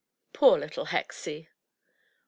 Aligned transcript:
Poor 0.33 0.57
little 0.57 0.85
Hexie! 0.87 1.49